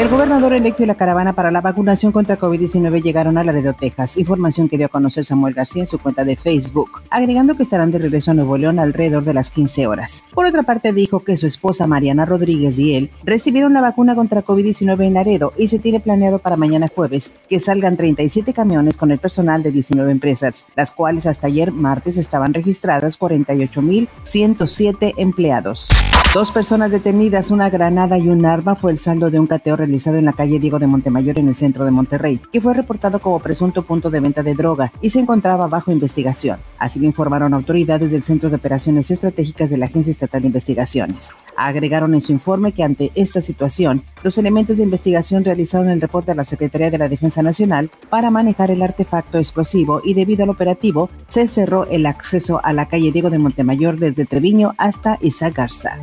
El 0.00 0.08
gobernador 0.08 0.54
electo 0.54 0.82
y 0.82 0.86
la 0.86 0.94
caravana 0.94 1.34
para 1.34 1.50
la 1.50 1.60
vacunación 1.60 2.10
contra 2.10 2.38
COVID-19 2.38 3.02
llegaron 3.02 3.36
a 3.36 3.44
Laredo, 3.44 3.74
Texas, 3.74 4.16
información 4.16 4.66
que 4.66 4.78
dio 4.78 4.86
a 4.86 4.88
conocer 4.88 5.26
Samuel 5.26 5.52
García 5.52 5.82
en 5.82 5.86
su 5.86 5.98
cuenta 5.98 6.24
de 6.24 6.36
Facebook, 6.36 7.02
agregando 7.10 7.54
que 7.54 7.64
estarán 7.64 7.90
de 7.90 7.98
regreso 7.98 8.30
a 8.30 8.34
Nuevo 8.34 8.56
León 8.56 8.78
alrededor 8.78 9.24
de 9.24 9.34
las 9.34 9.50
15 9.50 9.86
horas. 9.86 10.24
Por 10.32 10.46
otra 10.46 10.62
parte, 10.62 10.94
dijo 10.94 11.20
que 11.20 11.36
su 11.36 11.46
esposa 11.46 11.86
Mariana 11.86 12.24
Rodríguez 12.24 12.78
y 12.78 12.94
él 12.94 13.10
recibieron 13.24 13.74
la 13.74 13.82
vacuna 13.82 14.14
contra 14.14 14.42
COVID-19 14.42 15.04
en 15.04 15.12
Laredo 15.12 15.52
y 15.58 15.68
se 15.68 15.78
tiene 15.78 16.00
planeado 16.00 16.38
para 16.38 16.56
mañana 16.56 16.88
jueves 16.88 17.34
que 17.50 17.60
salgan 17.60 17.98
37 17.98 18.54
camiones 18.54 18.96
con 18.96 19.10
el 19.10 19.18
personal 19.18 19.62
de 19.62 19.70
19 19.70 20.10
empresas, 20.10 20.64
las 20.76 20.92
cuales 20.92 21.26
hasta 21.26 21.48
ayer 21.48 21.72
martes 21.72 22.16
estaban 22.16 22.54
registradas 22.54 23.20
48.107 23.20 25.12
empleados. 25.18 26.09
Dos 26.32 26.52
personas 26.52 26.92
detenidas, 26.92 27.50
una 27.50 27.70
granada 27.70 28.16
y 28.16 28.28
un 28.28 28.46
arma 28.46 28.76
fue 28.76 28.92
el 28.92 29.00
saldo 29.00 29.32
de 29.32 29.40
un 29.40 29.48
cateo 29.48 29.74
realizado 29.74 30.16
en 30.16 30.26
la 30.26 30.32
calle 30.32 30.60
Diego 30.60 30.78
de 30.78 30.86
Montemayor 30.86 31.40
en 31.40 31.48
el 31.48 31.56
centro 31.56 31.84
de 31.84 31.90
Monterrey, 31.90 32.40
que 32.52 32.60
fue 32.60 32.72
reportado 32.72 33.18
como 33.18 33.40
presunto 33.40 33.82
punto 33.82 34.10
de 34.10 34.20
venta 34.20 34.44
de 34.44 34.54
droga 34.54 34.92
y 35.00 35.10
se 35.10 35.18
encontraba 35.18 35.66
bajo 35.66 35.90
investigación. 35.90 36.60
Así 36.78 37.00
lo 37.00 37.06
informaron 37.06 37.52
autoridades 37.52 38.12
del 38.12 38.22
Centro 38.22 38.48
de 38.48 38.54
Operaciones 38.54 39.10
Estratégicas 39.10 39.70
de 39.70 39.76
la 39.76 39.86
Agencia 39.86 40.12
Estatal 40.12 40.42
de 40.42 40.46
Investigaciones. 40.46 41.30
Agregaron 41.56 42.14
en 42.14 42.20
su 42.20 42.30
informe 42.30 42.70
que 42.70 42.84
ante 42.84 43.10
esta 43.16 43.40
situación, 43.40 44.04
los 44.22 44.38
elementos 44.38 44.76
de 44.76 44.84
investigación 44.84 45.42
realizaron 45.42 45.90
el 45.90 46.00
reporte 46.00 46.30
a 46.30 46.36
la 46.36 46.44
Secretaría 46.44 46.92
de 46.92 46.98
la 46.98 47.08
Defensa 47.08 47.42
Nacional 47.42 47.90
para 48.08 48.30
manejar 48.30 48.70
el 48.70 48.82
artefacto 48.82 49.38
explosivo 49.38 50.00
y 50.04 50.14
debido 50.14 50.44
al 50.44 50.50
operativo 50.50 51.10
se 51.26 51.48
cerró 51.48 51.86
el 51.86 52.06
acceso 52.06 52.60
a 52.62 52.72
la 52.72 52.86
calle 52.86 53.10
Diego 53.10 53.30
de 53.30 53.38
Montemayor 53.38 53.98
desde 53.98 54.26
Treviño 54.26 54.74
hasta 54.78 55.18
Isa 55.20 55.50
Garza. 55.50 55.98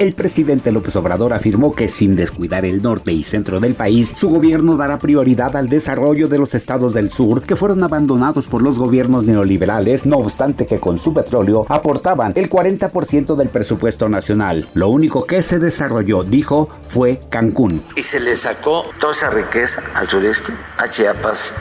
El 0.00 0.12
presidente 0.12 0.72
López 0.72 0.96
Obrador 0.96 1.32
afirmó 1.32 1.72
que 1.72 1.88
sin 1.88 2.16
descuidar 2.16 2.64
el 2.64 2.82
norte 2.82 3.12
y 3.12 3.22
centro 3.22 3.60
del 3.60 3.76
país, 3.76 4.12
su 4.18 4.28
gobierno 4.28 4.76
dará 4.76 4.98
prioridad 4.98 5.54
al 5.54 5.68
desarrollo 5.68 6.26
de 6.26 6.36
los 6.36 6.52
estados 6.54 6.94
del 6.94 7.12
sur 7.12 7.42
que 7.42 7.54
fueron 7.54 7.80
abandonados 7.84 8.48
por 8.48 8.60
los 8.60 8.76
gobiernos 8.76 9.24
neoliberales, 9.24 10.04
no 10.04 10.16
obstante 10.16 10.66
que 10.66 10.80
con 10.80 10.98
su 10.98 11.14
petróleo 11.14 11.64
aportaban 11.68 12.32
el 12.34 12.50
40% 12.50 13.36
del 13.36 13.50
presupuesto 13.50 14.08
nacional. 14.08 14.66
Lo 14.74 14.88
único 14.88 15.26
que 15.26 15.44
se 15.44 15.60
desarrolló, 15.60 16.24
dijo, 16.24 16.68
fue 16.88 17.20
Cancún. 17.28 17.80
Y 17.94 18.02
se 18.02 18.18
le 18.18 18.34
sacó 18.34 18.84
toda 18.98 19.12
esa 19.12 19.30
riqueza 19.30 19.80
al 19.94 20.08
sureste, 20.08 20.52
a 20.76 20.88
Chiapas, 20.90 21.54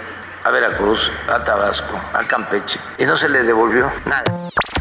a 0.44 0.52
Veracruz, 0.52 1.12
a 1.28 1.44
Tabasco, 1.44 2.00
a 2.14 2.24
Campeche 2.28 2.80
y 2.98 3.06
no 3.06 3.16
se 3.16 3.30
le 3.30 3.44
devolvió 3.44 3.90
nada. 4.06 4.24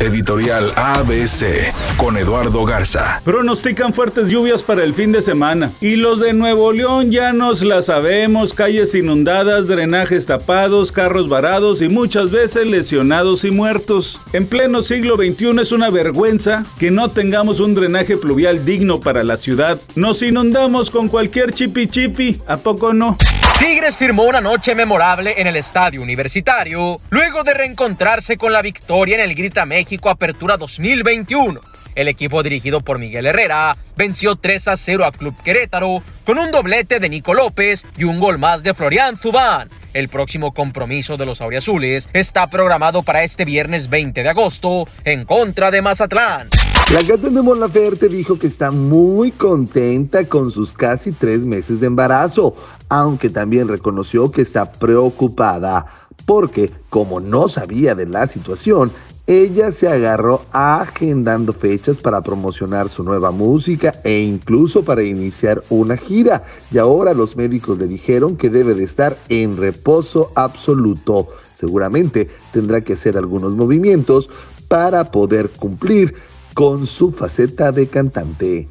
Editorial 0.01 0.73
ABC 0.77 1.73
con 1.97 2.17
Eduardo 2.17 2.65
Garza. 2.65 3.21
Pronostican 3.25 3.95
fuertes 3.95 4.27
lluvias 4.27 4.63
para 4.65 4.83
el 4.83 4.95
fin 4.95 5.13
de 5.13 5.23
semana 5.23 5.71
y 5.81 5.97
los 5.97 6.19
de 6.19 6.33
Nuevo 6.33 6.73
León 6.73 7.13
ya 7.13 7.33
nos 7.33 7.63
la 7.63 7.83
sabemos, 7.83 8.53
calles 8.53 8.95
inundadas, 8.95 9.69
drenajes 9.69 10.27
tapados, 10.27 10.91
carros 10.91 11.29
varados 11.29 11.83
y 11.83 11.89
muchas 11.89 12.31
veces 12.31 12.67
lesionados 12.67 13.45
y 13.45 13.53
muertos. 13.53 14.21
En 14.33 14.47
pleno 14.47 14.83
siglo 14.83 15.17
XXI 15.17 15.61
es 15.61 15.73
una 15.73 15.91
vergüenza 15.91 16.65
que 16.79 16.91
no 16.91 17.11
tengamos 17.11 17.61
un 17.61 17.75
drenaje 17.75 18.17
pluvial 18.17 18.65
digno 18.65 18.99
para 18.99 19.23
la 19.23 19.37
ciudad. 19.37 19.81
Nos 19.95 20.23
inundamos 20.23 20.91
con 20.91 21.09
cualquier 21.09 21.53
chipi 21.53 21.87
chipi, 21.87 22.43
¿a 22.47 22.57
poco 22.57 22.93
no? 22.93 23.17
Tigres 23.63 23.97
firmó 23.97 24.25
una 24.25 24.41
noche 24.41 24.75
memorable 24.75 25.41
en 25.41 25.47
el 25.47 25.52
estadio 25.57 26.03
universitario 26.03 27.01
luego 27.11 27.43
de 27.43 27.55
reencontrarse 27.55 28.37
con 28.37 28.53
la 28.53 28.63
victoria 28.63 29.17
en 29.17 29.23
el 29.23 29.35
Grita 29.35 29.67
México 29.67 30.11
Apertura 30.11 30.57
2021. 30.57 31.61
El 31.95 32.09
equipo 32.09 32.43
dirigido 32.43 32.81
por 32.81 32.99
Miguel 32.99 33.27
Herrera 33.27 33.77
venció 33.97 34.37
3 34.37 34.69
a 34.69 34.77
0 34.77 35.05
a 35.05 35.13
Club 35.13 35.35
Querétaro 35.43 36.03
con 36.25 36.39
un 36.39 36.51
doblete 36.51 37.01
de 37.01 37.09
Nico 37.09 37.35
López 37.35 37.85
y 37.97 38.05
un 38.05 38.19
gol 38.19 38.39
más 38.39 38.63
de 38.63 38.75
Florian 38.75 39.19
Zubán. 39.19 39.69
El 39.93 40.09
próximo 40.09 40.55
compromiso 40.55 41.17
de 41.17 41.27
los 41.27 41.41
auriazules 41.41 42.09
está 42.15 42.47
programado 42.49 43.03
para 43.03 43.23
este 43.23 43.45
viernes 43.45 43.91
20 43.91 44.23
de 44.23 44.29
agosto 44.29 44.89
en 45.05 45.25
contra 45.25 45.71
de 45.71 45.83
Mazatlán. 45.83 46.49
La 46.93 47.01
gata 47.01 47.31
de 47.31 47.41
Mon 47.41 47.59
Laferte 47.59 48.07
dijo 48.07 48.39
que 48.39 48.47
está 48.47 48.71
muy 48.71 49.31
contenta 49.31 50.29
con 50.29 50.51
sus 50.51 50.75
casi 50.75 51.11
tres 51.11 51.43
meses 51.43 51.81
de 51.81 51.87
embarazo, 51.87 52.55
aunque 52.91 53.31
también 53.31 53.67
reconoció 53.69 54.31
que 54.31 54.43
está 54.43 54.71
preocupada 54.73 55.87
porque, 56.27 56.71
como 56.91 57.19
no 57.19 57.49
sabía 57.49 57.95
de 57.95 58.05
la 58.05 58.27
situación, 58.27 58.93
ella 59.27 59.73
se 59.73 59.89
agarró 59.89 60.43
agendando 60.53 61.55
fechas 61.55 61.97
para 61.97 62.21
promocionar 62.21 62.91
su 62.91 63.03
nueva 63.05 63.31
música 63.31 63.95
e 64.05 64.21
incluso 64.21 64.85
para 64.85 65.03
iniciar 65.03 65.63
una 65.71 65.97
gira. 65.97 66.45
Y 66.71 66.77
ahora 66.77 67.15
los 67.15 67.37
médicos 67.37 67.79
le 67.79 67.87
dijeron 67.87 68.37
que 68.37 68.51
debe 68.51 68.75
de 68.75 68.85
estar 68.85 69.17
en 69.31 69.57
reposo 69.57 70.31
absoluto. 70.35 71.29
Seguramente 71.55 72.29
tendrá 72.53 72.83
que 72.83 72.93
hacer 72.93 73.17
algunos 73.17 73.53
movimientos 73.53 74.29
para 74.69 75.11
poder 75.11 75.49
cumplir 75.49 76.31
con 76.55 76.87
su 76.87 77.13
faceta 77.13 77.73
de 77.73 77.87
cantante. 77.89 78.69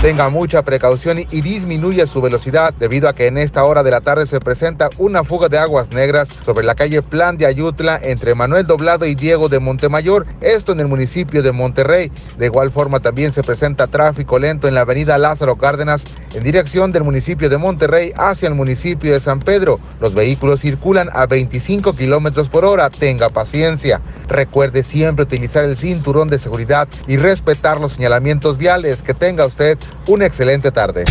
Tenga 0.00 0.30
mucha 0.30 0.62
precaución 0.62 1.18
y 1.18 1.42
disminuya 1.42 2.06
su 2.06 2.22
velocidad 2.22 2.72
debido 2.72 3.06
a 3.06 3.12
que 3.12 3.26
en 3.26 3.36
esta 3.36 3.64
hora 3.64 3.82
de 3.82 3.90
la 3.90 4.00
tarde 4.00 4.26
se 4.26 4.40
presenta 4.40 4.88
una 4.96 5.24
fuga 5.24 5.50
de 5.50 5.58
aguas 5.58 5.90
negras 5.90 6.30
sobre 6.46 6.64
la 6.64 6.74
calle 6.74 7.02
Plan 7.02 7.36
de 7.36 7.44
Ayutla 7.44 8.00
entre 8.02 8.34
Manuel 8.34 8.66
Doblado 8.66 9.04
y 9.04 9.14
Diego 9.14 9.50
de 9.50 9.60
Montemayor, 9.60 10.24
esto 10.40 10.72
en 10.72 10.80
el 10.80 10.88
municipio 10.88 11.42
de 11.42 11.52
Monterrey. 11.52 12.10
De 12.38 12.46
igual 12.46 12.70
forma 12.70 13.00
también 13.00 13.34
se 13.34 13.42
presenta 13.42 13.88
tráfico 13.88 14.38
lento 14.38 14.68
en 14.68 14.74
la 14.74 14.80
avenida 14.80 15.18
Lázaro 15.18 15.56
Cárdenas 15.56 16.06
en 16.32 16.44
dirección 16.44 16.90
del 16.92 17.04
municipio 17.04 17.50
de 17.50 17.58
Monterrey 17.58 18.12
hacia 18.16 18.48
el 18.48 18.54
municipio 18.54 19.12
de 19.12 19.20
San 19.20 19.40
Pedro. 19.40 19.80
Los 20.00 20.14
vehículos 20.14 20.60
circulan 20.60 21.10
a 21.12 21.26
25 21.26 21.94
kilómetros 21.94 22.48
por 22.48 22.64
hora. 22.64 22.88
Tenga 22.88 23.28
paciencia. 23.28 24.00
Recuerde 24.28 24.82
siempre 24.82 25.24
utilizar 25.24 25.64
el 25.64 25.76
cinturón 25.76 26.28
de 26.28 26.38
seguridad 26.38 26.88
y 27.06 27.16
respetar 27.16 27.80
los 27.80 27.92
señalamientos 27.94 28.58
viales. 28.58 29.02
Que 29.02 29.12
tenga 29.12 29.44
usted 29.44 29.76
una 30.06 30.26
excelente 30.26 30.70
tarde. 30.70 31.04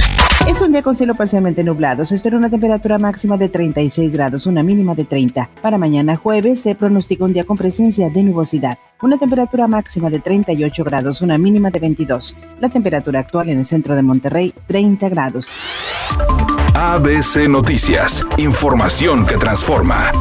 Es 0.47 0.61
un 0.61 0.71
día 0.71 0.81
con 0.81 0.95
cielo 0.95 1.15
parcialmente 1.15 1.63
nublado. 1.63 2.05
Se 2.05 2.15
espera 2.15 2.37
una 2.37 2.49
temperatura 2.49 2.97
máxima 2.97 3.37
de 3.37 3.49
36 3.49 4.11
grados, 4.11 4.45
una 4.45 4.63
mínima 4.63 4.95
de 4.95 5.05
30. 5.05 5.49
Para 5.61 5.77
mañana 5.77 6.15
jueves 6.15 6.61
se 6.61 6.75
pronostica 6.75 7.25
un 7.25 7.33
día 7.33 7.43
con 7.43 7.57
presencia 7.57 8.09
de 8.09 8.23
nubosidad. 8.23 8.77
Una 9.01 9.17
temperatura 9.17 9.67
máxima 9.67 10.09
de 10.09 10.19
38 10.19 10.83
grados, 10.83 11.21
una 11.21 11.37
mínima 11.37 11.69
de 11.69 11.79
22. 11.79 12.35
La 12.59 12.69
temperatura 12.69 13.19
actual 13.19 13.49
en 13.49 13.59
el 13.59 13.65
centro 13.65 13.95
de 13.95 14.01
Monterrey, 14.01 14.53
30 14.67 15.09
grados. 15.09 15.51
ABC 16.73 17.47
Noticias. 17.47 18.25
Información 18.37 19.25
que 19.25 19.37
transforma. 19.37 20.11